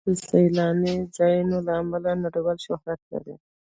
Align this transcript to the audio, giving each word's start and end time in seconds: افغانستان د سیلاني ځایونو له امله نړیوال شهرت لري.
افغانستان 0.03 0.19
د 0.21 0.25
سیلاني 0.31 0.95
ځایونو 1.17 1.57
له 1.67 1.73
امله 1.81 2.11
نړیوال 2.25 2.57
شهرت 2.65 3.01
لري. 3.11 3.35